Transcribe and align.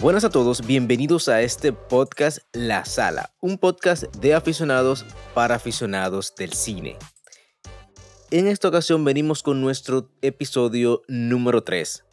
Buenas 0.00 0.22
a 0.24 0.30
todos, 0.30 0.64
bienvenidos 0.64 1.28
a 1.28 1.42
este 1.42 1.72
podcast 1.72 2.38
La 2.52 2.84
Sala, 2.84 3.34
un 3.40 3.58
podcast 3.58 4.04
de 4.16 4.32
aficionados 4.32 5.04
para 5.34 5.56
aficionados 5.56 6.34
del 6.36 6.52
cine. 6.52 6.96
En 8.30 8.46
esta 8.46 8.68
ocasión 8.68 9.04
venimos 9.04 9.42
con 9.42 9.60
nuestro 9.60 10.08
episodio 10.22 11.02
número 11.08 11.64
3. 11.64 12.04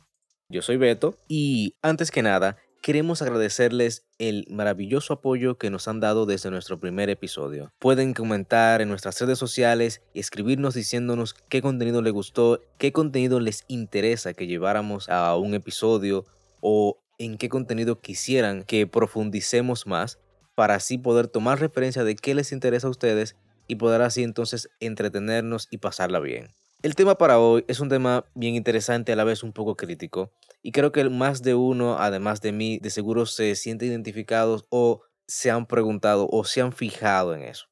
Yo 0.50 0.62
soy 0.62 0.78
Beto 0.78 1.18
y 1.28 1.76
antes 1.84 2.10
que 2.10 2.24
nada 2.24 2.58
queremos 2.86 3.24
agradecerles 3.24 4.06
el 4.20 4.46
maravilloso 4.48 5.14
apoyo 5.14 5.58
que 5.58 5.72
nos 5.72 5.88
han 5.88 6.00
dado 6.00 6.28
desde 6.28 6.52
nuestro 6.52 6.80
primer 6.80 7.10
episodio. 7.10 7.74
Pueden 7.80 8.14
comentar 8.14 8.80
en 8.80 8.90
nuestras 8.90 9.20
redes 9.20 9.40
sociales 9.40 10.04
y 10.14 10.20
escribirnos 10.20 10.76
diciéndonos 10.76 11.34
qué 11.50 11.64
contenido 11.64 12.04
les 12.04 12.14
gustó, 12.14 12.62
qué 12.78 12.92
contenido 12.92 13.40
les 13.40 13.64
interesa 13.68 14.36
que 14.36 14.46
lleváramos 14.46 15.10
a 15.10 15.36
un 15.36 15.56
episodio 15.56 16.26
o 16.62 17.00
en 17.18 17.40
qué 17.40 17.50
contenido 17.50 18.02
quisieran 18.02 18.62
que 18.62 18.86
profundicemos 18.86 19.88
más 19.88 20.20
para 20.54 20.76
así 20.76 21.00
poder 21.00 21.28
tomar 21.28 21.60
referencia 21.60 22.04
de 22.04 22.16
qué 22.16 22.36
les 22.36 22.52
interesa 22.52 22.86
a 22.86 22.92
ustedes 22.92 23.36
y 23.66 23.78
poder 23.78 24.04
así 24.04 24.22
entonces 24.22 24.70
entretenernos 24.80 25.70
y 25.72 25.80
pasarla 25.80 26.20
bien. 26.20 26.50
El 26.84 26.94
tema 26.94 27.18
para 27.18 27.40
hoy 27.40 27.66
es 27.68 27.80
un 27.80 27.90
tema 27.90 28.26
bien 28.36 28.54
interesante 28.54 29.12
a 29.12 29.16
la 29.16 29.24
vez 29.24 29.42
un 29.42 29.54
poco 29.54 29.76
crítico 29.76 30.32
y 30.66 30.72
creo 30.72 30.92
que 30.92 31.08
más 31.08 31.44
de 31.44 31.54
uno, 31.54 32.00
además 32.00 32.42
de 32.42 32.52
mí, 32.52 32.80
de 32.80 32.90
seguro 32.90 33.28
se 33.28 33.54
siente 33.56 33.86
identificados 33.86 34.66
o 34.70 35.04
se 35.28 35.52
han 35.52 35.68
preguntado 35.68 36.28
o 36.32 36.44
se 36.44 36.60
han 36.60 36.74
fijado 36.74 37.36
en 37.36 37.44
eso. 37.44 37.68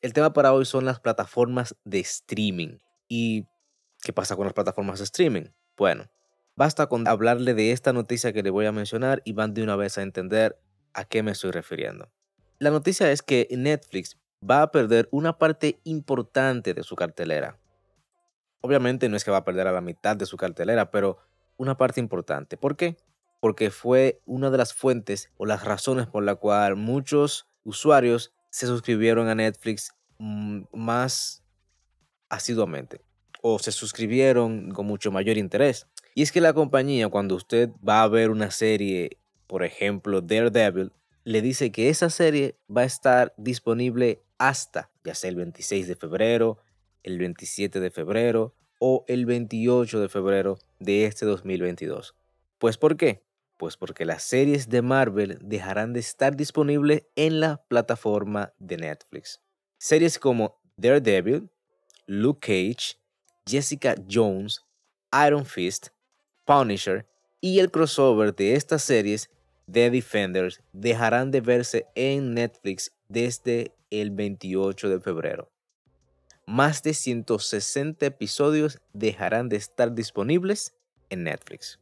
El 0.00 0.12
tema 0.12 0.32
para 0.32 0.52
hoy 0.52 0.64
son 0.64 0.84
las 0.84 1.00
plataformas 1.00 1.74
de 1.84 1.98
streaming. 1.98 2.78
¿Y 3.08 3.46
qué 4.00 4.12
pasa 4.12 4.36
con 4.36 4.44
las 4.44 4.54
plataformas 4.54 5.00
de 5.00 5.06
streaming? 5.06 5.46
Bueno, 5.76 6.04
basta 6.54 6.86
con 6.86 7.08
hablarle 7.08 7.52
de 7.52 7.72
esta 7.72 7.92
noticia 7.92 8.32
que 8.32 8.44
le 8.44 8.50
voy 8.50 8.66
a 8.66 8.70
mencionar 8.70 9.22
y 9.24 9.32
van 9.32 9.52
de 9.52 9.64
una 9.64 9.74
vez 9.74 9.98
a 9.98 10.02
entender 10.02 10.56
a 10.94 11.04
qué 11.04 11.24
me 11.24 11.32
estoy 11.32 11.50
refiriendo. 11.50 12.12
La 12.60 12.70
noticia 12.70 13.10
es 13.10 13.22
que 13.22 13.48
Netflix 13.50 14.20
va 14.48 14.62
a 14.62 14.70
perder 14.70 15.08
una 15.10 15.36
parte 15.36 15.80
importante 15.82 16.74
de 16.74 16.84
su 16.84 16.94
cartelera. 16.94 17.58
Obviamente 18.60 19.08
no 19.08 19.16
es 19.16 19.24
que 19.24 19.32
va 19.32 19.38
a 19.38 19.44
perder 19.44 19.66
a 19.66 19.72
la 19.72 19.80
mitad 19.80 20.14
de 20.14 20.26
su 20.26 20.36
cartelera, 20.36 20.92
pero 20.92 21.18
una 21.56 21.76
parte 21.76 22.00
importante. 22.00 22.56
¿Por 22.56 22.76
qué? 22.76 22.96
Porque 23.40 23.70
fue 23.70 24.20
una 24.24 24.50
de 24.50 24.58
las 24.58 24.74
fuentes 24.74 25.30
o 25.36 25.46
las 25.46 25.64
razones 25.64 26.06
por 26.06 26.24
la 26.24 26.36
cual 26.36 26.76
muchos 26.76 27.46
usuarios 27.64 28.32
se 28.50 28.66
suscribieron 28.66 29.28
a 29.28 29.34
Netflix 29.34 29.92
mm, 30.18 30.62
más 30.72 31.42
asiduamente 32.28 33.02
o 33.42 33.58
se 33.58 33.72
suscribieron 33.72 34.70
con 34.70 34.86
mucho 34.86 35.12
mayor 35.12 35.36
interés. 35.36 35.86
Y 36.14 36.22
es 36.22 36.32
que 36.32 36.40
la 36.40 36.54
compañía, 36.54 37.08
cuando 37.08 37.34
usted 37.34 37.70
va 37.86 38.02
a 38.02 38.08
ver 38.08 38.30
una 38.30 38.50
serie, 38.50 39.18
por 39.46 39.62
ejemplo, 39.62 40.22
Daredevil, 40.22 40.92
le 41.24 41.42
dice 41.42 41.70
que 41.70 41.88
esa 41.88 42.08
serie 42.08 42.56
va 42.74 42.82
a 42.82 42.86
estar 42.86 43.34
disponible 43.36 44.22
hasta, 44.38 44.90
ya 45.04 45.14
sea 45.14 45.30
el 45.30 45.36
26 45.36 45.88
de 45.88 45.96
febrero, 45.96 46.58
el 47.02 47.18
27 47.18 47.80
de 47.80 47.90
febrero 47.90 48.54
o 48.78 49.04
el 49.08 49.26
28 49.26 50.00
de 50.00 50.08
febrero 50.08 50.58
de 50.78 51.06
este 51.06 51.26
2022. 51.26 52.14
Pues 52.58 52.78
¿por 52.78 52.96
qué? 52.96 53.22
Pues 53.56 53.76
porque 53.76 54.04
las 54.04 54.22
series 54.22 54.68
de 54.68 54.82
Marvel 54.82 55.38
dejarán 55.40 55.92
de 55.92 56.00
estar 56.00 56.36
disponibles 56.36 57.04
en 57.16 57.40
la 57.40 57.62
plataforma 57.68 58.52
de 58.58 58.76
Netflix. 58.76 59.40
Series 59.78 60.18
como 60.18 60.60
Daredevil, 60.76 61.50
Luke 62.06 62.40
Cage, 62.40 62.98
Jessica 63.46 63.94
Jones, 64.10 64.62
Iron 65.26 65.46
Fist, 65.46 65.88
Punisher 66.44 67.06
y 67.40 67.58
el 67.58 67.70
crossover 67.70 68.34
de 68.34 68.54
estas 68.54 68.82
series 68.82 69.30
The 69.70 69.90
Defenders 69.90 70.60
dejarán 70.72 71.30
de 71.30 71.40
verse 71.40 71.86
en 71.94 72.34
Netflix 72.34 72.92
desde 73.08 73.72
el 73.90 74.10
28 74.10 74.88
de 74.88 75.00
febrero. 75.00 75.50
Más 76.48 76.84
de 76.84 76.94
160 76.94 78.06
episodios 78.06 78.80
dejarán 78.92 79.48
de 79.48 79.56
estar 79.56 79.96
disponibles 79.96 80.76
en 81.10 81.24
Netflix. 81.24 81.80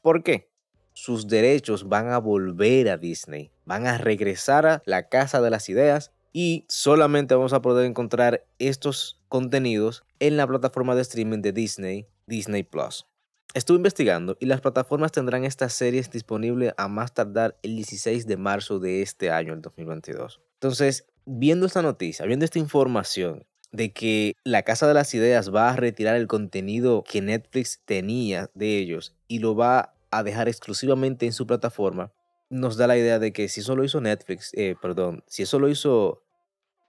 ¿Por 0.00 0.22
qué? 0.22 0.48
Sus 0.94 1.28
derechos 1.28 1.86
van 1.86 2.08
a 2.08 2.16
volver 2.16 2.88
a 2.88 2.96
Disney, 2.96 3.52
van 3.66 3.86
a 3.86 3.98
regresar 3.98 4.64
a 4.66 4.82
la 4.86 5.10
casa 5.10 5.42
de 5.42 5.50
las 5.50 5.68
ideas 5.68 6.12
y 6.32 6.64
solamente 6.68 7.34
vamos 7.34 7.52
a 7.52 7.60
poder 7.60 7.84
encontrar 7.84 8.46
estos 8.58 9.20
contenidos 9.28 10.02
en 10.18 10.38
la 10.38 10.46
plataforma 10.46 10.94
de 10.94 11.02
streaming 11.02 11.42
de 11.42 11.52
Disney, 11.52 12.06
Disney 12.26 12.62
Plus. 12.62 13.06
Estuve 13.52 13.76
investigando 13.76 14.38
y 14.40 14.46
las 14.46 14.62
plataformas 14.62 15.12
tendrán 15.12 15.44
estas 15.44 15.74
series 15.74 16.10
disponibles 16.10 16.72
a 16.78 16.88
más 16.88 17.12
tardar 17.12 17.58
el 17.62 17.76
16 17.76 18.26
de 18.26 18.36
marzo 18.38 18.78
de 18.78 19.02
este 19.02 19.30
año, 19.30 19.52
el 19.52 19.60
2022. 19.60 20.40
Entonces, 20.54 21.06
viendo 21.26 21.66
esta 21.66 21.82
noticia, 21.82 22.24
viendo 22.24 22.46
esta 22.46 22.58
información 22.58 23.46
de 23.72 23.92
que 23.92 24.34
la 24.44 24.62
Casa 24.62 24.86
de 24.86 24.94
las 24.94 25.12
Ideas 25.14 25.54
va 25.54 25.70
a 25.70 25.76
retirar 25.76 26.16
el 26.16 26.26
contenido 26.26 27.04
que 27.04 27.20
Netflix 27.20 27.82
tenía 27.84 28.50
de 28.54 28.78
ellos 28.78 29.14
y 29.26 29.40
lo 29.40 29.54
va 29.54 29.94
a 30.10 30.22
dejar 30.22 30.48
exclusivamente 30.48 31.26
en 31.26 31.32
su 31.32 31.46
plataforma, 31.46 32.12
nos 32.50 32.76
da 32.76 32.86
la 32.86 32.96
idea 32.96 33.18
de 33.18 33.32
que 33.32 33.48
si 33.48 33.60
eso 33.60 33.76
lo 33.76 33.84
hizo 33.84 34.00
Netflix, 34.00 34.52
eh, 34.54 34.74
perdón, 34.80 35.22
si 35.26 35.42
eso 35.42 35.58
lo 35.58 35.68
hizo 35.68 36.22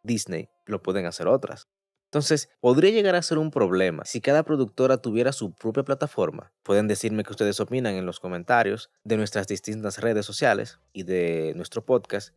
Disney, 0.04 0.50
lo 0.66 0.82
pueden 0.82 1.06
hacer 1.06 1.28
otras. 1.28 1.68
Entonces, 2.06 2.50
podría 2.60 2.90
llegar 2.90 3.16
a 3.16 3.22
ser 3.22 3.38
un 3.38 3.52
problema 3.52 4.04
si 4.04 4.20
cada 4.20 4.42
productora 4.44 4.98
tuviera 4.98 5.32
su 5.32 5.54
propia 5.54 5.84
plataforma. 5.84 6.52
Pueden 6.64 6.88
decirme 6.88 7.24
que 7.24 7.32
ustedes 7.32 7.60
opinan 7.60 7.94
en 7.96 8.08
los 8.08 8.20
comentarios 8.20 8.90
de 9.04 9.18
nuestras 9.18 9.46
distintas 9.46 10.00
redes 10.00 10.26
sociales 10.26 10.80
y 10.92 11.04
de 11.04 11.54
nuestro 11.56 11.86
podcast, 11.86 12.34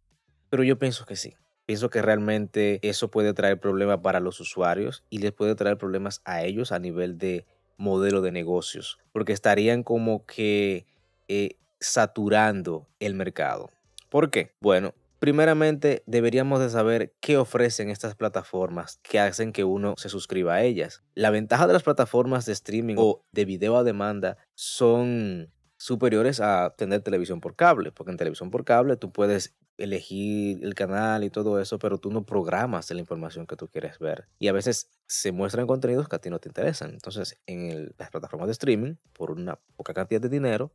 pero 0.50 0.62
yo 0.62 0.78
pienso 0.78 1.06
que 1.06 1.16
sí. 1.16 1.34
Pienso 1.66 1.90
que 1.90 2.02
realmente 2.02 2.80
eso 2.82 3.10
puede 3.10 3.34
traer 3.34 3.60
problemas 3.60 3.98
para 3.98 4.20
los 4.20 4.40
usuarios 4.40 5.04
y 5.10 5.18
les 5.18 5.32
puede 5.32 5.54
traer 5.54 5.78
problemas 5.78 6.20
a 6.24 6.42
ellos 6.42 6.72
a 6.72 6.78
nivel 6.78 7.18
de 7.18 7.46
modelo 7.76 8.20
de 8.20 8.32
negocios, 8.32 8.98
porque 9.12 9.32
estarían 9.32 9.82
como 9.82 10.26
que 10.26 10.86
eh, 11.28 11.56
saturando 11.80 12.88
el 13.00 13.14
mercado. 13.14 13.70
¿Por 14.08 14.30
qué? 14.30 14.52
Bueno, 14.60 14.94
primeramente 15.18 16.02
deberíamos 16.06 16.60
de 16.60 16.68
saber 16.68 17.14
qué 17.20 17.36
ofrecen 17.36 17.90
estas 17.90 18.14
plataformas 18.14 18.98
que 19.02 19.20
hacen 19.20 19.52
que 19.52 19.64
uno 19.64 19.94
se 19.96 20.08
suscriba 20.08 20.54
a 20.54 20.62
ellas. 20.62 21.02
La 21.14 21.30
ventaja 21.30 21.66
de 21.66 21.72
las 21.72 21.82
plataformas 21.84 22.44
de 22.44 22.52
streaming 22.52 22.96
o 22.98 23.24
de 23.32 23.44
video 23.44 23.76
a 23.76 23.84
demanda 23.84 24.36
son 24.54 25.50
superiores 25.76 26.40
a 26.40 26.74
tener 26.76 27.02
televisión 27.02 27.40
por 27.40 27.56
cable, 27.56 27.90
porque 27.90 28.12
en 28.12 28.16
televisión 28.16 28.50
por 28.50 28.64
cable 28.64 28.96
tú 28.96 29.12
puedes 29.12 29.54
elegir 29.78 30.62
el 30.62 30.74
canal 30.74 31.24
y 31.24 31.30
todo 31.30 31.60
eso, 31.60 31.78
pero 31.78 31.98
tú 31.98 32.10
no 32.10 32.24
programas 32.24 32.90
la 32.90 33.00
información 33.00 33.46
que 33.46 33.56
tú 33.56 33.68
quieres 33.68 33.98
ver. 33.98 34.28
Y 34.38 34.48
a 34.48 34.52
veces 34.52 34.90
se 35.06 35.32
muestran 35.32 35.66
contenidos 35.66 36.08
que 36.08 36.16
a 36.16 36.18
ti 36.20 36.30
no 36.30 36.38
te 36.38 36.48
interesan. 36.48 36.90
Entonces, 36.90 37.38
en 37.46 37.94
las 37.98 38.10
plataformas 38.10 38.48
de 38.48 38.52
streaming, 38.52 38.94
por 39.12 39.30
una 39.30 39.58
poca 39.76 39.94
cantidad 39.94 40.20
de 40.20 40.28
dinero, 40.28 40.72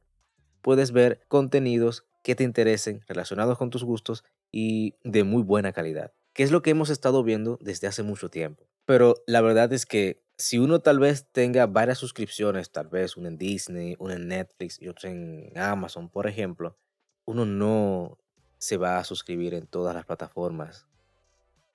puedes 0.61 0.91
ver 0.91 1.21
contenidos 1.27 2.05
que 2.23 2.35
te 2.35 2.43
interesen, 2.43 3.01
relacionados 3.07 3.57
con 3.57 3.69
tus 3.69 3.83
gustos 3.83 4.23
y 4.51 4.95
de 5.03 5.23
muy 5.23 5.43
buena 5.43 5.71
calidad, 5.71 6.13
que 6.33 6.43
es 6.43 6.51
lo 6.51 6.61
que 6.61 6.71
hemos 6.71 6.89
estado 6.89 7.23
viendo 7.23 7.57
desde 7.61 7.87
hace 7.87 8.03
mucho 8.03 8.29
tiempo. 8.29 8.67
Pero 8.85 9.15
la 9.27 9.41
verdad 9.41 9.71
es 9.73 9.85
que 9.85 10.23
si 10.37 10.59
uno 10.59 10.79
tal 10.79 10.99
vez 10.99 11.27
tenga 11.31 11.65
varias 11.67 11.97
suscripciones, 11.97 12.71
tal 12.71 12.87
vez 12.87 13.17
una 13.17 13.29
en 13.29 13.37
Disney, 13.37 13.95
una 13.99 14.15
en 14.15 14.27
Netflix 14.27 14.81
y 14.81 14.87
otra 14.87 15.09
en 15.09 15.51
Amazon, 15.57 16.09
por 16.09 16.27
ejemplo, 16.27 16.77
uno 17.25 17.45
no 17.45 18.17
se 18.57 18.77
va 18.77 18.99
a 18.99 19.03
suscribir 19.03 19.53
en 19.53 19.67
todas 19.67 19.95
las 19.95 20.05
plataformas. 20.05 20.87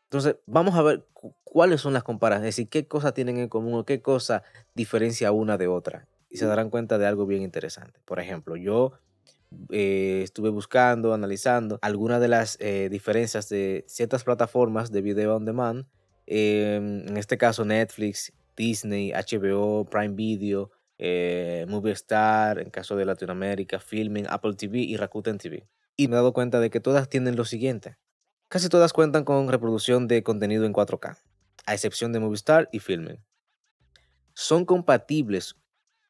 Entonces, 0.05 0.37
vamos 0.47 0.75
a 0.75 0.83
ver 0.83 1.07
cuáles 1.45 1.81
son 1.81 1.95
las 1.95 2.03
comparaciones, 2.03 2.51
es 2.51 2.57
decir, 2.57 2.69
qué 2.69 2.87
cosas 2.87 3.15
tienen 3.15 3.39
en 3.39 3.49
común 3.49 3.75
o 3.75 3.85
qué 3.85 4.03
cosa 4.03 4.43
diferencia 4.75 5.33
una 5.33 5.57
de 5.57 5.69
otra. 5.69 6.07
Y 6.29 6.37
se 6.37 6.47
darán 6.47 6.71
cuenta 6.71 6.99
de 6.99 7.07
algo 7.07 7.27
bien 7.27 7.43
interesante. 7.43 8.01
Por 8.05 8.21
ejemplo, 8.21 8.57
yo 8.57 8.93
eh, 9.71 10.21
estuve 10.23 10.51
buscando, 10.51 11.15
analizando 11.15 11.79
algunas 11.83 12.21
de 12.21 12.29
las 12.29 12.59
eh, 12.61 12.89
diferencias 12.91 13.49
de 13.49 13.85
ciertas 13.89 14.25
plataformas 14.25 14.93
de 14.93 15.03
video 15.03 15.37
on 15.37 15.45
demand, 15.45 15.87
em, 16.27 17.07
en 17.09 17.17
este 17.17 17.39
caso 17.39 17.65
Netflix, 17.65 18.33
Disney, 18.57 19.13
HBO, 19.13 19.85
Prime 19.85 20.15
Video, 20.15 20.71
eh, 20.99 21.67
Movistar, 21.69 22.59
en 22.59 22.71
caso 22.71 22.97
de 22.97 23.05
Latinoamérica, 23.05 23.81
Filming, 23.81 24.27
Apple 24.29 24.55
TV 24.55 24.79
y 24.79 24.97
Rakuten 24.97 25.39
TV. 25.39 25.67
Y 25.97 26.09
me 26.09 26.15
he 26.15 26.17
dado 26.17 26.33
cuenta 26.33 26.61
de 26.61 26.71
que 26.71 26.81
todas 26.81 27.09
tienen 27.09 27.37
lo 27.37 27.45
siguiente. 27.45 27.99
Casi 28.49 28.69
todas 28.69 28.93
cuentan 28.93 29.25
con 29.25 29.49
reproducción 29.49 30.09
de 30.09 30.23
contenido 30.23 30.65
en 30.65 30.73
4K, 30.73 31.19
a 31.67 31.75
excepción 31.75 32.13
de 32.13 32.21
Movistar 32.21 32.69
y 32.73 32.81
Filming. 32.81 33.25
Son 34.35 34.65
compatibles 34.65 35.57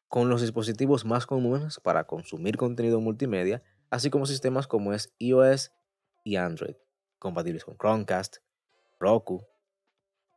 con 0.07 0.29
los 0.29 0.41
dispositivos 0.41 1.05
más 1.05 1.25
comunes 1.25 1.79
para 1.79 2.03
consumir 2.03 2.57
contenido 2.57 3.01
multimedia, 3.01 3.63
así 3.89 4.09
como 4.09 4.25
sistemas 4.25 4.67
como 4.67 4.93
es 4.93 5.13
iOS 5.19 5.71
y 6.23 6.35
Android, 6.35 6.75
compatibles 7.17 7.65
con 7.65 7.77
Chromecast, 7.77 8.37
Roku, 8.99 9.45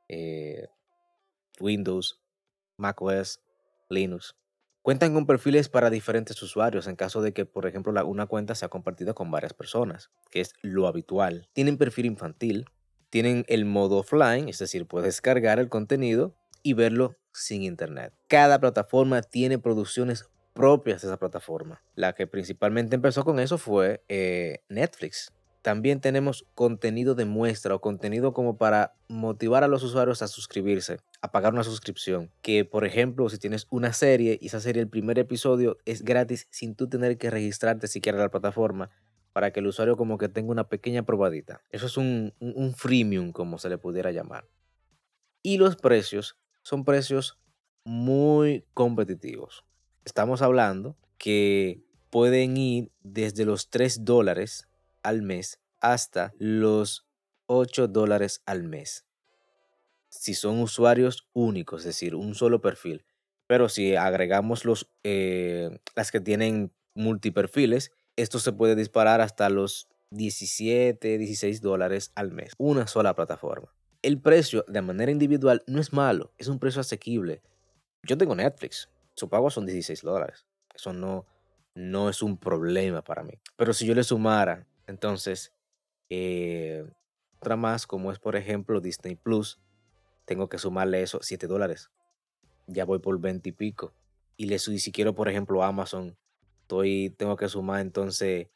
eh, 0.08 0.68
Windows, 1.60 2.20
macOS, 2.76 3.40
Linux. 3.88 4.34
Cuentan 4.86 5.14
con 5.14 5.26
perfiles 5.26 5.68
para 5.68 5.90
diferentes 5.90 6.40
usuarios 6.44 6.86
en 6.86 6.94
caso 6.94 7.20
de 7.20 7.32
que, 7.32 7.44
por 7.44 7.66
ejemplo, 7.66 7.92
una 8.06 8.26
cuenta 8.26 8.54
sea 8.54 8.68
compartida 8.68 9.14
con 9.14 9.32
varias 9.32 9.52
personas, 9.52 10.12
que 10.30 10.40
es 10.40 10.54
lo 10.62 10.86
habitual. 10.86 11.48
Tienen 11.54 11.76
perfil 11.76 12.06
infantil, 12.06 12.66
tienen 13.10 13.44
el 13.48 13.64
modo 13.64 13.96
offline, 13.96 14.48
es 14.48 14.60
decir, 14.60 14.86
puedes 14.86 15.20
cargar 15.20 15.58
el 15.58 15.68
contenido 15.68 16.36
y 16.62 16.74
verlo 16.74 17.16
sin 17.32 17.64
internet. 17.64 18.12
Cada 18.28 18.60
plataforma 18.60 19.22
tiene 19.22 19.58
producciones 19.58 20.30
propias 20.52 21.02
de 21.02 21.08
esa 21.08 21.18
plataforma. 21.18 21.82
La 21.96 22.14
que 22.14 22.28
principalmente 22.28 22.94
empezó 22.94 23.24
con 23.24 23.40
eso 23.40 23.58
fue 23.58 24.04
eh, 24.08 24.60
Netflix. 24.68 25.32
También 25.66 26.00
tenemos 26.00 26.46
contenido 26.54 27.16
de 27.16 27.24
muestra 27.24 27.74
o 27.74 27.80
contenido 27.80 28.32
como 28.32 28.56
para 28.56 28.94
motivar 29.08 29.64
a 29.64 29.66
los 29.66 29.82
usuarios 29.82 30.22
a 30.22 30.28
suscribirse, 30.28 30.98
a 31.20 31.32
pagar 31.32 31.54
una 31.54 31.64
suscripción. 31.64 32.30
Que 32.40 32.64
por 32.64 32.84
ejemplo, 32.84 33.28
si 33.28 33.36
tienes 33.36 33.66
una 33.68 33.92
serie 33.92 34.38
y 34.40 34.46
esa 34.46 34.60
serie, 34.60 34.80
el 34.80 34.88
primer 34.88 35.18
episodio 35.18 35.76
es 35.84 36.04
gratis 36.04 36.46
sin 36.50 36.76
tú 36.76 36.88
tener 36.88 37.18
que 37.18 37.30
registrarte 37.30 37.88
siquiera 37.88 38.16
en 38.16 38.22
la 38.22 38.30
plataforma 38.30 38.90
para 39.32 39.50
que 39.50 39.58
el 39.58 39.66
usuario 39.66 39.96
como 39.96 40.18
que 40.18 40.28
tenga 40.28 40.52
una 40.52 40.68
pequeña 40.68 41.02
probadita. 41.02 41.60
Eso 41.70 41.86
es 41.86 41.96
un, 41.96 42.32
un 42.38 42.72
freemium, 42.72 43.32
como 43.32 43.58
se 43.58 43.68
le 43.68 43.76
pudiera 43.76 44.12
llamar. 44.12 44.46
Y 45.42 45.58
los 45.58 45.74
precios 45.74 46.38
son 46.62 46.84
precios 46.84 47.40
muy 47.82 48.64
competitivos. 48.72 49.64
Estamos 50.04 50.42
hablando 50.42 50.96
que 51.18 51.82
pueden 52.10 52.56
ir 52.56 52.92
desde 53.02 53.44
los 53.44 53.68
3 53.68 54.04
dólares 54.04 54.68
al 55.06 55.22
mes 55.22 55.60
hasta 55.80 56.34
los 56.38 57.06
8 57.46 57.88
dólares 57.88 58.42
al 58.44 58.64
mes. 58.64 59.06
Si 60.08 60.34
son 60.34 60.60
usuarios 60.60 61.28
únicos, 61.32 61.82
es 61.82 61.86
decir, 61.86 62.14
un 62.14 62.34
solo 62.34 62.60
perfil. 62.60 63.04
Pero 63.46 63.68
si 63.68 63.94
agregamos 63.94 64.64
los, 64.64 64.90
eh, 65.04 65.78
las 65.94 66.10
que 66.10 66.20
tienen 66.20 66.72
multiperfiles, 66.94 67.92
esto 68.16 68.38
se 68.38 68.52
puede 68.52 68.74
disparar 68.74 69.20
hasta 69.20 69.48
los 69.48 69.88
17, 70.10 71.18
16 71.18 71.60
dólares 71.60 72.10
al 72.14 72.32
mes. 72.32 72.52
Una 72.58 72.86
sola 72.86 73.14
plataforma. 73.14 73.72
El 74.02 74.20
precio 74.20 74.64
de 74.66 74.82
manera 74.82 75.12
individual 75.12 75.62
no 75.66 75.80
es 75.80 75.92
malo, 75.92 76.32
es 76.38 76.48
un 76.48 76.58
precio 76.58 76.80
asequible. 76.80 77.42
Yo 78.02 78.18
tengo 78.18 78.34
Netflix, 78.34 78.88
su 79.14 79.28
pago 79.28 79.50
son 79.50 79.66
16 79.66 80.02
dólares. 80.02 80.46
Eso 80.74 80.92
no, 80.92 81.26
no 81.74 82.08
es 82.08 82.22
un 82.22 82.38
problema 82.38 83.02
para 83.02 83.22
mí. 83.22 83.34
Pero 83.56 83.72
si 83.72 83.86
yo 83.86 83.94
le 83.94 84.02
sumara 84.04 84.66
entonces, 84.86 85.52
eh, 86.08 86.84
otra 87.38 87.56
más, 87.56 87.86
como 87.86 88.12
es 88.12 88.18
por 88.18 88.36
ejemplo 88.36 88.80
Disney 88.80 89.16
Plus, 89.16 89.60
tengo 90.24 90.48
que 90.48 90.58
sumarle 90.58 91.02
eso 91.02 91.20
7 91.22 91.46
dólares. 91.46 91.90
Ya 92.66 92.84
voy 92.84 92.98
por 92.98 93.20
20 93.20 93.48
y 93.48 93.52
pico. 93.52 93.94
Y 94.36 94.46
le 94.46 94.58
si 94.58 94.92
quiero, 94.92 95.14
por 95.14 95.28
ejemplo, 95.28 95.62
Amazon, 95.62 96.16
estoy, 96.62 97.10
tengo 97.16 97.36
que 97.36 97.48
sumar 97.48 97.80
entonces 97.80 98.48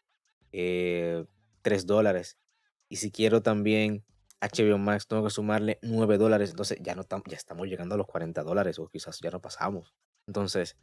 eh, 0.52 1.24
3 1.62 1.86
dólares. 1.86 2.38
Y 2.88 2.96
si 2.96 3.10
quiero 3.10 3.42
también 3.42 4.04
HBO 4.40 4.78
Max, 4.78 5.06
tengo 5.06 5.24
que 5.24 5.30
sumarle 5.30 5.78
9 5.82 6.18
dólares. 6.18 6.50
Entonces 6.50 6.78
ya, 6.82 6.94
no 6.94 7.06
ya 7.26 7.36
estamos 7.36 7.68
llegando 7.68 7.94
a 7.94 7.98
los 7.98 8.06
40 8.06 8.42
dólares 8.42 8.78
o 8.78 8.88
quizás 8.88 9.20
ya 9.20 9.30
no 9.30 9.40
pasamos. 9.40 9.94
Entonces, 10.26 10.76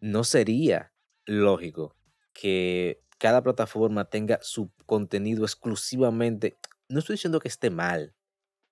no 0.00 0.24
sería 0.24 0.92
lógico 1.24 1.94
que 2.32 3.02
cada 3.20 3.42
plataforma 3.42 4.06
tenga 4.06 4.38
su 4.40 4.70
contenido 4.86 5.44
exclusivamente. 5.44 6.58
No 6.88 7.00
estoy 7.00 7.14
diciendo 7.14 7.38
que 7.38 7.48
esté 7.48 7.68
mal, 7.68 8.14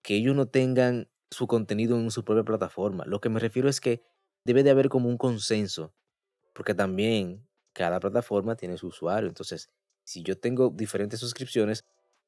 que 0.00 0.16
ellos 0.16 0.34
no 0.34 0.48
tengan 0.48 1.06
su 1.30 1.46
contenido 1.46 1.98
en 1.98 2.10
su 2.10 2.24
propia 2.24 2.44
plataforma. 2.44 3.04
Lo 3.04 3.20
que 3.20 3.28
me 3.28 3.40
refiero 3.40 3.68
es 3.68 3.78
que 3.78 4.02
debe 4.44 4.62
de 4.62 4.70
haber 4.70 4.88
como 4.88 5.10
un 5.10 5.18
consenso, 5.18 5.92
porque 6.54 6.72
también 6.72 7.46
cada 7.74 8.00
plataforma 8.00 8.56
tiene 8.56 8.78
su 8.78 8.86
usuario. 8.86 9.28
Entonces, 9.28 9.68
si 10.02 10.22
yo 10.22 10.38
tengo 10.38 10.70
diferentes 10.70 11.20
suscripciones, 11.20 11.84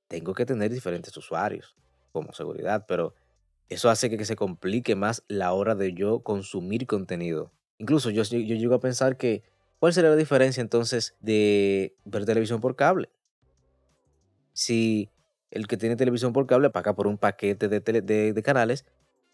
tengo 0.07 0.35
que 0.35 0.45
tener 0.45 0.71
diferentes 0.71 1.17
usuarios 1.17 1.75
como 2.13 2.35
seguridad, 2.35 2.85
pero 2.87 3.15
eso 3.71 3.89
hace 3.89 4.11
que, 4.11 4.23
se 4.27 4.37
complique 4.37 4.95
más 4.95 5.25
la 5.27 5.55
hora 5.55 5.75
de 5.75 5.95
yo 5.95 6.21
consumir 6.21 6.87
contenido. 6.87 7.51
Incluso 7.79 8.11
yo, 8.11 8.25
yo 8.25 8.57
llego 8.57 8.75
a 8.75 8.81
pensar 8.81 9.17
que 9.17 9.43
¿Cuál 9.81 9.95
sería 9.95 10.11
la 10.11 10.17
diferencia 10.17 10.61
entonces 10.61 11.17
de 11.21 11.97
ver 12.05 12.27
televisión 12.27 12.61
por 12.61 12.77
cable? 12.77 13.09
Si 14.53 15.09
el 15.51 15.67
que 15.67 15.79
tiene 15.79 15.97
televisión 15.97 16.35
por 16.35 16.47
cable 16.47 16.69
paga 16.69 16.95
por 16.95 17.07
un 17.07 17.17
paquete 17.17 17.67
de, 17.67 18.43
canales 18.43 18.85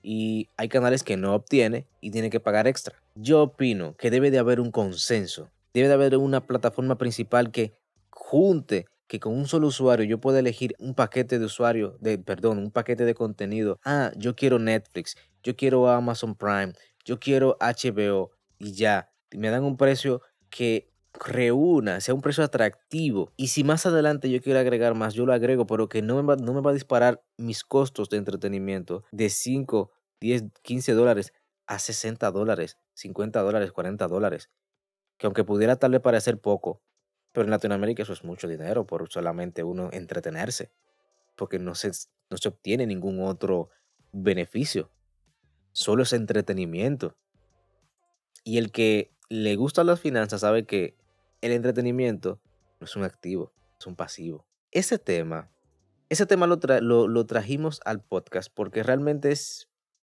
y 0.05 0.49
hay 0.57 0.69
canales 0.69 1.03
que 1.03 1.17
no 1.17 1.35
obtiene 1.35 1.89
y 2.01 2.13
tiene 2.13 2.31
que 2.31 2.39
pagar 2.39 2.69
extra. 2.69 3.03
Yo 3.17 3.43
opino 3.43 3.97
que 3.97 4.13
debe 4.13 4.31
de 4.31 4.39
haber 4.39 4.61
un 4.61 4.71
consenso, 4.71 5.51
debe 5.75 5.89
de 5.89 5.95
haber 5.95 6.17
una 6.17 6.47
plataforma 6.47 6.97
principal 6.97 7.51
que 7.51 7.75
junte 8.11 8.87
que 9.09 9.19
con 9.19 9.35
un 9.35 9.49
solo 9.49 9.67
usuario 9.67 10.07
yo 10.07 10.21
pueda 10.21 10.39
elegir 10.39 10.77
un 10.79 10.95
paquete 10.95 11.41
de 11.41 11.45
usuario, 11.45 11.97
de, 12.01 12.19
perdón, 12.19 12.59
un 12.59 12.71
paquete 12.71 13.05
de 13.05 13.15
contenido. 13.15 13.81
Ah, 13.85 14.13
yo 14.17 14.37
quiero 14.37 14.61
Netflix, 14.61 15.17
yo 15.43 15.57
quiero 15.57 15.89
Amazon 15.89 16.37
Prime, 16.37 16.73
yo 17.05 17.19
quiero 17.19 17.57
HBO 17.59 18.31
y 18.61 18.75
ya. 18.75 19.11
Me 19.33 19.51
dan 19.51 19.65
un 19.65 19.77
precio 19.77 20.23
que 20.51 20.91
reúna, 21.25 22.01
sea 22.01 22.15
un 22.15 22.21
precio 22.21 22.45
atractivo. 22.45 23.33
Y 23.37 23.49
si 23.49 23.65
más 23.65 23.87
adelante 23.87 24.31
yo 24.31 24.41
quiero 24.41 24.59
agregar 24.59 24.95
más, 24.95 25.15
yo 25.15 25.27
lo 25.27 25.33
agrego, 25.33 25.67
pero 25.67 25.89
que 25.89 26.03
no 26.03 26.17
me 26.17 26.23
va, 26.23 26.37
no 26.37 26.53
me 26.53 26.61
va 26.61 26.71
a 26.71 26.75
disparar 26.75 27.25
mis 27.37 27.65
costos 27.65 28.09
de 28.11 28.19
entretenimiento 28.19 29.05
de 29.13 29.31
5, 29.31 29.91
10, 30.21 30.45
15 30.63 30.93
dólares 30.93 31.33
a 31.67 31.79
60 31.79 32.31
dólares, 32.31 32.79
50 32.95 33.41
dólares, 33.43 33.73
40 33.73 34.07
dólares. 34.09 34.51
Que 35.19 35.27
aunque 35.27 35.45
pudiera 35.45 35.77
tal 35.77 35.93
vez 35.93 36.01
parecer 36.01 36.41
poco, 36.41 36.83
pero 37.33 37.45
en 37.45 37.51
Latinoamérica 37.51 38.03
eso 38.03 38.13
es 38.13 38.25
mucho 38.25 38.49
dinero 38.49 38.87
por 38.87 39.11
solamente 39.11 39.63
uno 39.63 39.91
entretenerse. 39.93 40.71
Porque 41.35 41.59
no 41.59 41.75
se, 41.75 41.91
no 42.31 42.37
se 42.39 42.49
obtiene 42.49 42.87
ningún 42.87 43.23
otro 43.23 43.71
beneficio. 44.13 44.91
Solo 45.73 46.05
es 46.05 46.13
entretenimiento. 46.13 47.17
Y 48.43 48.59
el 48.59 48.71
que 48.71 49.16
le 49.29 49.57
gustan 49.57 49.87
las 49.87 50.01
finanzas 50.01 50.43
sabe 50.43 50.65
que 50.65 50.97
el 51.41 51.53
entretenimiento 51.53 52.41
no 52.81 52.85
es 52.85 52.97
un 52.97 53.05
activo, 53.05 53.53
es 53.79 53.87
un 53.87 53.97
pasivo. 53.97 54.47
Ese 54.71 54.99
tema, 54.99 55.51
ese 56.09 56.27
tema 56.27 56.47
lo, 56.47 57.09
lo, 57.09 57.27
trajimos 57.27 57.81
al 57.85 58.01
podcast 58.01 58.51
porque 58.53 58.83
realmente 58.83 59.33
es 59.33 59.69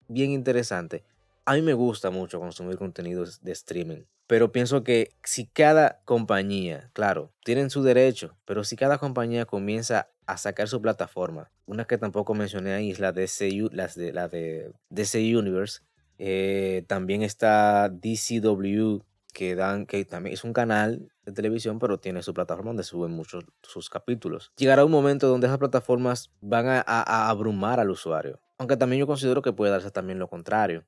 bien 0.08 0.30
interesante. 0.30 1.04
A 1.44 1.54
mí 1.54 1.62
me 1.62 1.74
gusta 1.74 2.10
mucho 2.10 2.40
consumir 2.40 2.76
contenidos 2.76 3.42
de 3.42 3.52
streaming, 3.52 4.02
pero 4.26 4.50
pienso 4.50 4.82
que 4.82 5.12
si 5.22 5.46
cada 5.46 6.00
compañía, 6.04 6.90
claro, 6.92 7.32
tienen 7.44 7.70
su 7.70 7.82
derecho, 7.82 8.36
pero 8.44 8.64
si 8.64 8.76
cada 8.76 8.98
compañía 8.98 9.46
comienza 9.46 10.08
a 10.26 10.36
sacar 10.38 10.68
su 10.68 10.82
plataforma, 10.82 11.50
una 11.66 11.86
que 11.86 11.98
tampoco 11.98 12.34
mencioné 12.34 12.72
ahí 12.72 12.90
es 12.90 12.98
la 12.98 13.12
de 13.12 13.30
las 13.72 13.94
de, 13.94 14.12
la 14.12 14.28
de 14.28 14.72
DC 14.90 15.36
Universe, 15.36 15.82
eh, 16.18 16.84
también 16.86 17.22
está 17.22 17.88
DCW, 17.90 19.02
que 19.36 19.54
dan, 19.54 19.84
que 19.84 20.02
también 20.06 20.32
es 20.32 20.44
un 20.44 20.54
canal 20.54 21.12
de 21.26 21.32
televisión, 21.32 21.78
pero 21.78 22.00
tiene 22.00 22.22
su 22.22 22.32
plataforma 22.32 22.70
donde 22.70 22.84
suben 22.84 23.10
muchos 23.10 23.44
sus 23.62 23.90
capítulos. 23.90 24.50
Llegará 24.56 24.82
un 24.82 24.90
momento 24.90 25.28
donde 25.28 25.46
esas 25.46 25.58
plataformas 25.58 26.32
van 26.40 26.66
a, 26.68 27.28
abrumar 27.28 27.78
al 27.78 27.90
usuario. 27.90 28.40
Aunque 28.56 28.78
también 28.78 29.00
yo 29.00 29.06
considero 29.06 29.42
que 29.42 29.52
puede 29.52 29.72
darse 29.72 29.90
también 29.90 30.18
lo 30.18 30.30
contrario. 30.30 30.86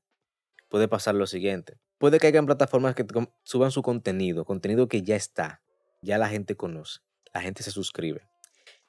Puede 0.70 0.88
pasar 0.88 1.14
lo 1.14 1.26
siguiente. 1.26 1.78
Puede 1.98 2.18
que 2.18 2.26
hayan 2.26 2.46
plataformas 2.46 2.94
que 2.94 3.04
suban 3.42 3.70
su 3.70 3.82
contenido, 3.82 4.46
contenido 4.46 4.88
que 4.88 5.02
ya 5.02 5.14
está, 5.16 5.60
ya 6.00 6.16
la 6.16 6.30
gente 6.30 6.56
conoce, 6.56 7.00
la 7.34 7.42
gente 7.42 7.62
se 7.62 7.70
suscribe. 7.70 8.22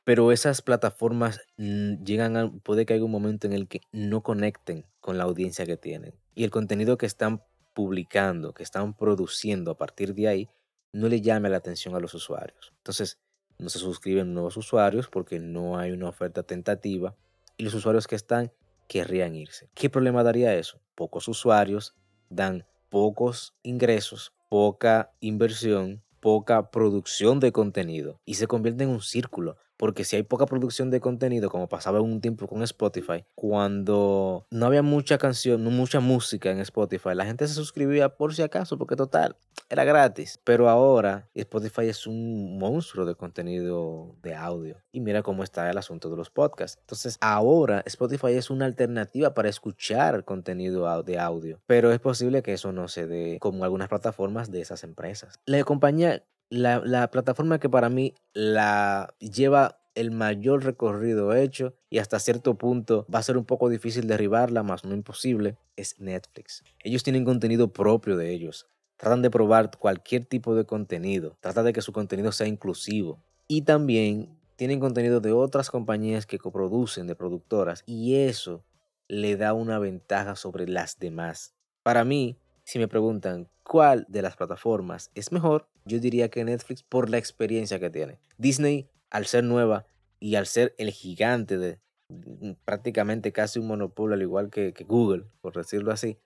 Pero 0.05 0.31
esas 0.31 0.61
plataformas 0.61 1.41
mm, 1.57 2.01
llegan 2.05 2.37
a, 2.37 2.49
puede 2.63 2.85
que 2.85 2.93
haya 2.93 3.03
un 3.03 3.11
momento 3.11 3.45
en 3.45 3.51
el 3.51 3.67
que 3.67 3.81
no 3.91 4.23
conecten 4.23 4.85
con 5.01 5.17
la 5.17 5.25
audiencia 5.25 5.65
que 5.65 5.75
tienen. 5.75 6.13
Y 6.33 6.45
el 6.45 6.49
contenido 6.49 6.97
que 6.97 7.05
están 7.05 7.43
publicando, 7.73 8.53
que 8.53 8.63
están 8.63 8.93
produciendo 8.93 9.71
a 9.71 9.77
partir 9.77 10.13
de 10.13 10.27
ahí, 10.27 10.49
no 10.91 11.07
le 11.07 11.21
llame 11.21 11.49
la 11.49 11.57
atención 11.57 11.95
a 11.95 11.99
los 11.99 12.13
usuarios. 12.13 12.73
Entonces, 12.77 13.19
no 13.57 13.69
se 13.69 13.79
suscriben 13.79 14.33
nuevos 14.33 14.57
usuarios 14.57 15.07
porque 15.09 15.39
no 15.39 15.77
hay 15.77 15.91
una 15.91 16.09
oferta 16.09 16.43
tentativa 16.43 17.15
y 17.57 17.63
los 17.63 17.73
usuarios 17.73 18.07
que 18.07 18.15
están 18.15 18.51
querrían 18.87 19.35
irse. 19.35 19.69
¿Qué 19.75 19.89
problema 19.89 20.23
daría 20.23 20.55
eso? 20.55 20.79
Pocos 20.95 21.27
usuarios 21.27 21.95
dan 22.29 22.65
pocos 22.89 23.53
ingresos, 23.61 24.33
poca 24.49 25.11
inversión, 25.19 26.01
poca 26.19 26.71
producción 26.71 27.39
de 27.39 27.51
contenido 27.51 28.19
y 28.25 28.35
se 28.35 28.47
convierte 28.47 28.83
en 28.83 28.89
un 28.89 29.01
círculo 29.01 29.57
porque 29.79 30.03
si 30.03 30.17
hay 30.17 30.23
poca 30.23 30.45
producción 30.45 30.89
de 30.89 30.99
contenido, 30.99 31.49
como 31.49 31.69
pasaba 31.69 32.01
un 32.01 32.19
tiempo 32.19 32.47
con 32.47 32.61
Spotify, 32.63 33.23
cuando 33.33 34.45
no 34.51 34.65
había 34.65 34.83
mucha 34.83 35.17
canción, 35.17 35.63
mucha 35.63 36.01
música 36.01 36.51
en 36.51 36.59
Spotify, 36.59 37.15
la 37.15 37.23
gente 37.23 37.47
se 37.47 37.53
suscribía 37.53 38.09
por 38.09 38.35
si 38.35 38.41
acaso, 38.41 38.77
porque 38.77 38.97
total, 38.97 39.37
era 39.69 39.85
gratis. 39.85 40.37
Pero 40.43 40.67
ahora 40.67 41.29
Spotify 41.33 41.87
es 41.87 42.05
un 42.05 42.59
monstruo 42.59 43.05
de 43.05 43.15
contenido 43.15 44.17
de 44.21 44.35
audio. 44.35 44.75
Y 44.91 44.99
mira 44.99 45.23
cómo 45.23 45.43
está 45.43 45.69
el 45.69 45.77
asunto 45.77 46.09
de 46.09 46.17
los 46.17 46.29
podcasts. 46.29 46.77
Entonces, 46.81 47.17
ahora 47.21 47.81
Spotify 47.85 48.33
es 48.33 48.49
una 48.49 48.65
alternativa 48.65 49.33
para 49.33 49.47
escuchar 49.47 50.25
contenido 50.25 51.03
de 51.03 51.19
audio. 51.19 51.61
Pero 51.67 51.93
es 51.93 51.99
posible 51.99 52.43
que 52.43 52.51
eso 52.51 52.73
no 52.73 52.89
se 52.89 53.07
dé 53.07 53.37
como 53.39 53.63
algunas 53.63 53.87
plataformas 53.87 54.51
de 54.51 54.59
esas 54.59 54.83
empresas. 54.83 55.39
La 55.45 55.63
compañía 55.63 56.25
la, 56.49 57.09
plataforma 57.11 57.59
que 57.59 57.69
para 57.69 57.89
mí 57.89 58.15
la 58.33 59.13
lleva 59.19 59.79
el 59.95 60.11
mayor 60.11 60.63
recorrido 60.63 61.35
hecho 61.35 61.73
y 61.89 61.99
hasta 61.99 62.19
cierto 62.19 62.57
punto 62.57 63.05
va 63.13 63.19
a 63.19 63.23
ser 63.23 63.37
un 63.37 63.45
poco 63.45 63.69
difícil 63.69 64.07
derribarla, 64.07 64.63
más 64.63 64.85
no 64.85 64.93
imposible, 64.93 65.57
es 65.75 65.99
Netflix. 65.99 66.63
Ellos 66.83 67.03
tienen 67.03 67.25
contenido 67.25 67.73
propio 67.73 68.15
de 68.17 68.31
ellos. 68.31 68.67
Tratan 68.97 69.21
de 69.21 69.29
probar 69.29 69.71
cualquier 69.77 70.25
tipo 70.25 70.55
de 70.55 70.65
contenido. 70.65 71.37
Tratan 71.39 71.65
de 71.65 71.73
que 71.73 71.81
su 71.81 71.93
contenido 71.93 72.31
sea 72.31 72.47
inclusivo. 72.47 73.19
Y 73.47 73.61
también 73.61 74.29
tienen 74.57 74.79
contenido 74.79 75.21
de 75.21 75.31
otras 75.31 75.69
compañías 75.69 76.25
que 76.25 76.37
coproducen, 76.37 77.07
de 77.07 77.15
productoras. 77.15 77.83
Y 77.85 78.15
eso 78.15 78.63
le 79.07 79.37
da 79.37 79.53
una 79.53 79.79
ventaja 79.79 80.35
sobre 80.35 80.67
las 80.67 80.99
demás. 80.99 81.53
Para 81.81 82.03
mí, 82.03 82.37
si 82.63 82.77
me 82.77 82.87
preguntan 82.87 83.47
cuál 83.63 84.05
de 84.09 84.21
las 84.21 84.35
plataformas 84.35 85.11
es 85.15 85.31
mejor, 85.31 85.67
yo 85.89 85.99
diría 85.99 86.29
que 86.29 86.45
Netflix 86.45 86.83
por 86.83 87.09
la 87.09 87.17
experiencia 87.17 87.79
que 87.79 87.89
tiene. 87.89 88.19
Disney, 88.37 88.87
al 89.09 89.25
ser 89.25 89.43
nueva 89.43 89.85
y 90.19 90.35
al 90.35 90.45
ser 90.45 90.75
el 90.77 90.91
gigante 90.91 91.57
de 91.57 91.79
mm, 92.09 92.51
prácticamente 92.63 93.31
casi 93.31 93.59
un 93.59 93.67
monopolio, 93.67 94.13
al 94.13 94.21
igual 94.21 94.49
que, 94.49 94.73
Google, 94.87 95.25
por 95.41 95.53
decirlo 95.53 95.91
así, 95.91 96.17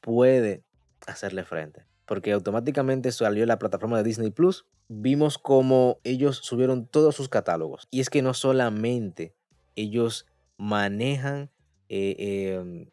puede 0.00 0.64
hacerle 1.06 1.44
frente. 1.44 1.86
Porque 2.04 2.32
automáticamente 2.32 3.12
salió 3.12 3.46
la 3.46 3.58
plataforma 3.58 3.96
de 3.96 4.04
Disney 4.04 4.30
Plus. 4.30 4.66
Vimos 4.88 5.38
cómo 5.38 6.00
ellos 6.04 6.38
subieron 6.38 6.86
todos 6.86 7.14
sus 7.14 7.28
catálogos. 7.28 7.86
Y 7.90 8.00
es 8.00 8.10
que 8.10 8.22
no 8.22 8.34
solamente 8.34 9.34
ellos 9.76 10.26
manejan 10.58 11.50
eh, 11.88 12.56
em, 12.58 12.90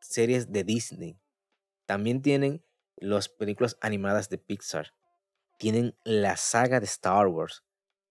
series 0.00 0.52
de 0.52 0.64
Disney, 0.64 1.18
también 1.86 2.22
tienen 2.22 2.62
las 2.96 3.28
películas 3.28 3.76
animadas 3.80 4.28
de 4.28 4.38
Pixar. 4.38 4.94
Tienen 5.62 5.94
la 6.02 6.36
saga 6.36 6.80
de 6.80 6.86
Star 6.86 7.28
Wars. 7.28 7.62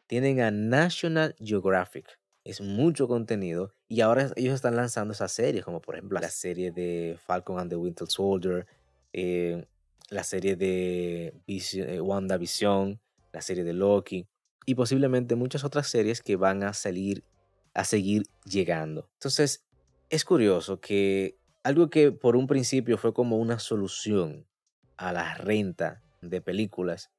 Tienen 0.07 0.39
a 0.39 0.51
National 0.51 1.35
Geographic. 1.37 2.17
Es 2.45 2.61
mucho 2.61 3.09
contenido. 3.09 3.73
Y 3.89 3.99
ahora 3.99 4.31
ellos 4.37 4.53
están 4.55 4.77
lanzando 4.77 5.13
esas 5.13 5.33
series, 5.33 5.65
como 5.65 5.81
por 5.81 5.95
ejemplo 5.95 6.17
la 6.21 6.29
serie 6.29 6.71
de 6.71 7.19
Falcon 7.25 7.59
and 7.59 7.69
the 7.69 7.75
Winter 7.75 8.07
Soldier, 8.07 8.65
eh, 9.11 9.67
la 10.09 10.23
serie 10.23 10.55
de 10.55 11.33
eh, 11.45 11.99
WandaVision, 11.99 13.01
la 13.33 13.41
serie 13.41 13.65
de 13.65 13.73
Loki 13.73 14.25
y 14.65 14.75
posiblemente 14.75 15.35
muchas 15.35 15.65
otras 15.65 15.89
series 15.89 16.21
que 16.21 16.37
van 16.37 16.63
a 16.63 16.71
salir 16.71 17.25
a 17.73 17.83
seguir 17.83 18.23
llegando. 18.45 19.09
Entonces, 19.15 19.65
es 20.09 20.23
curioso 20.23 20.79
que 20.79 21.37
algo 21.63 21.89
que 21.89 22.13
por 22.13 22.37
un 22.37 22.47
principio 22.47 22.97
fue 22.97 23.13
como 23.13 23.39
una 23.39 23.59
solución 23.59 24.47
a 24.95 25.11
la 25.11 25.33
renta 25.33 26.01
de 26.21 26.39
películas 26.39 27.11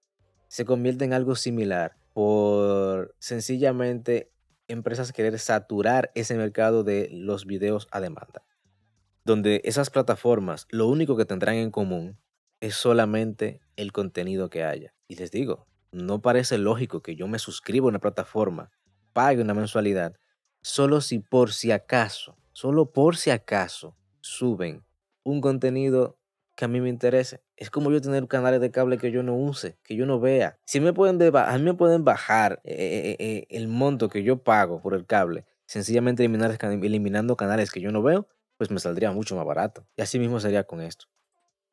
se 0.52 0.66
convierte 0.66 1.06
en 1.06 1.14
algo 1.14 1.34
similar 1.34 1.96
por 2.12 3.14
sencillamente 3.18 4.30
empresas 4.68 5.14
querer 5.14 5.38
saturar 5.38 6.12
ese 6.14 6.34
mercado 6.34 6.84
de 6.84 7.08
los 7.10 7.46
videos 7.46 7.88
a 7.90 8.00
demanda. 8.00 8.44
Donde 9.24 9.62
esas 9.64 9.88
plataformas 9.88 10.66
lo 10.68 10.88
único 10.88 11.16
que 11.16 11.24
tendrán 11.24 11.54
en 11.54 11.70
común 11.70 12.18
es 12.60 12.74
solamente 12.74 13.62
el 13.76 13.92
contenido 13.92 14.50
que 14.50 14.62
haya. 14.62 14.92
Y 15.08 15.16
les 15.16 15.30
digo, 15.30 15.68
no 15.90 16.20
parece 16.20 16.58
lógico 16.58 17.00
que 17.00 17.16
yo 17.16 17.26
me 17.28 17.38
suscriba 17.38 17.86
a 17.86 17.88
una 17.88 18.00
plataforma, 18.00 18.70
pague 19.14 19.40
una 19.40 19.54
mensualidad, 19.54 20.18
solo 20.60 21.00
si 21.00 21.18
por 21.18 21.54
si 21.54 21.72
acaso, 21.72 22.36
solo 22.52 22.92
por 22.92 23.16
si 23.16 23.30
acaso 23.30 23.96
suben 24.20 24.84
un 25.22 25.40
contenido 25.40 26.18
que 26.54 26.66
a 26.66 26.68
mí 26.68 26.82
me 26.82 26.90
interese. 26.90 27.40
Es 27.62 27.70
como 27.70 27.92
yo 27.92 28.00
tener 28.00 28.26
canales 28.26 28.60
de 28.60 28.72
cable 28.72 28.98
que 28.98 29.12
yo 29.12 29.22
no 29.22 29.36
use, 29.36 29.78
que 29.84 29.94
yo 29.94 30.04
no 30.04 30.18
vea. 30.18 30.58
Si 30.64 30.80
me 30.80 30.92
pueden 30.92 31.22
a 31.36 31.58
mí 31.58 31.62
me 31.62 31.74
pueden 31.74 32.02
bajar 32.02 32.60
eh, 32.64 32.74
eh, 32.74 33.16
eh, 33.20 33.46
el 33.50 33.68
monto 33.68 34.08
que 34.08 34.24
yo 34.24 34.42
pago 34.42 34.82
por 34.82 34.94
el 34.94 35.06
cable, 35.06 35.44
sencillamente 35.64 36.24
eliminando 36.24 37.36
canales 37.36 37.70
que 37.70 37.80
yo 37.80 37.92
no 37.92 38.02
veo, 38.02 38.26
pues 38.56 38.72
me 38.72 38.80
saldría 38.80 39.12
mucho 39.12 39.36
más 39.36 39.46
barato. 39.46 39.86
Y 39.96 40.02
así 40.02 40.18
mismo 40.18 40.40
sería 40.40 40.64
con 40.64 40.80
esto. 40.80 41.06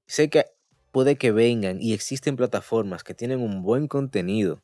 Sé 0.05 0.29
que 0.29 0.45
puede 0.91 1.15
que 1.15 1.31
vengan 1.31 1.81
y 1.81 1.93
existen 1.93 2.35
plataformas 2.35 3.03
que 3.03 3.15
tienen 3.15 3.39
un 3.39 3.63
buen 3.63 3.87
contenido, 3.87 4.61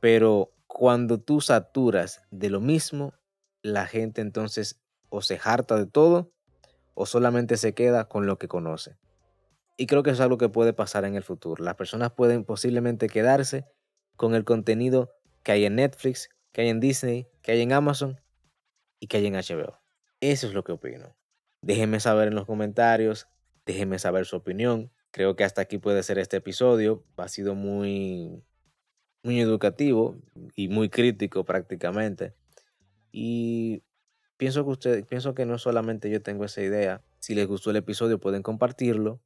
pero 0.00 0.54
cuando 0.66 1.20
tú 1.20 1.42
saturas 1.42 2.22
de 2.30 2.48
lo 2.48 2.62
mismo, 2.62 3.12
la 3.60 3.84
gente 3.84 4.22
entonces 4.22 4.80
o 5.10 5.20
se 5.20 5.38
harta 5.44 5.76
de 5.76 5.84
todo 5.84 6.32
o 6.94 7.04
solamente 7.04 7.58
se 7.58 7.74
queda 7.74 8.08
con 8.08 8.24
lo 8.24 8.38
que 8.38 8.48
conoce. 8.48 8.96
Y 9.76 9.86
creo 9.86 10.02
que 10.02 10.10
es 10.10 10.20
algo 10.20 10.38
que 10.38 10.48
puede 10.48 10.72
pasar 10.72 11.04
en 11.04 11.16
el 11.16 11.22
futuro. 11.22 11.62
Las 11.62 11.74
personas 11.74 12.12
pueden 12.12 12.44
posiblemente 12.44 13.08
quedarse 13.08 13.66
con 14.16 14.34
el 14.34 14.44
contenido 14.44 15.16
que 15.42 15.52
hay 15.52 15.64
en 15.64 15.76
Netflix, 15.76 16.30
que 16.52 16.62
hay 16.62 16.68
en 16.68 16.80
Disney, 16.80 17.28
que 17.42 17.52
hay 17.52 17.60
en 17.60 17.72
Amazon 17.72 18.20
y 19.00 19.08
que 19.08 19.16
hay 19.16 19.26
en 19.26 19.34
HBO. 19.34 19.80
Eso 20.20 20.46
es 20.46 20.54
lo 20.54 20.62
que 20.62 20.72
opino. 20.72 21.16
Déjenme 21.60 21.98
saber 21.98 22.28
en 22.28 22.34
los 22.34 22.46
comentarios, 22.46 23.26
déjenme 23.66 23.98
saber 23.98 24.26
su 24.26 24.36
opinión. 24.36 24.92
Creo 25.10 25.36
que 25.36 25.44
hasta 25.44 25.62
aquí 25.62 25.78
puede 25.78 26.02
ser 26.02 26.18
este 26.18 26.36
episodio. 26.36 27.04
Ha 27.16 27.28
sido 27.28 27.54
muy, 27.54 28.44
muy 29.22 29.40
educativo 29.40 30.16
y 30.54 30.68
muy 30.68 30.88
crítico 30.88 31.44
prácticamente. 31.44 32.34
Y 33.10 33.82
Pienso 34.36 34.64
que, 34.64 34.70
usted, 34.70 35.04
pienso 35.06 35.34
que 35.34 35.46
no 35.46 35.58
solamente 35.58 36.10
yo 36.10 36.20
tengo 36.20 36.44
esa 36.44 36.60
idea. 36.60 37.02
Si 37.20 37.34
les 37.34 37.46
gustó 37.46 37.70
el 37.70 37.76
episodio 37.76 38.18
pueden 38.18 38.42
compartirlo. 38.42 39.20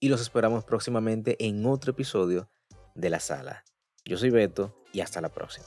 Y 0.00 0.08
los 0.08 0.20
esperamos 0.20 0.64
próximamente 0.64 1.36
en 1.44 1.66
otro 1.66 1.90
episodio 1.90 2.48
de 2.94 3.10
La 3.10 3.18
Sala. 3.18 3.64
Yo 4.04 4.16
soy 4.16 4.30
Beto 4.30 4.84
y 4.92 5.00
hasta 5.00 5.20
la 5.20 5.28
próxima. 5.28 5.66